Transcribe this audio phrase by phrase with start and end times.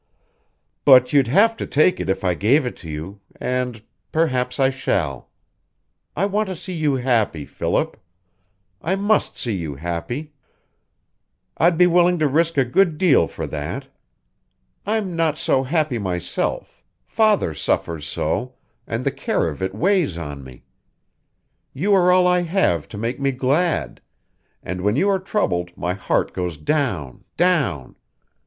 [0.83, 4.71] "But you'd have to take it if I gave it to you, and perhaps I
[4.71, 5.29] shall.
[6.15, 7.97] I want to see you happy, Philip;
[8.81, 10.33] I must see you happy.
[11.55, 13.89] I'd be willing to risk a good deal for that.
[14.87, 18.55] I'm not so happy myself, father suffers so,
[18.87, 20.63] and the care of it weighs on me.
[21.75, 24.01] You are all I have to make me glad,
[24.63, 27.95] and when you are troubled my heart goes down, down.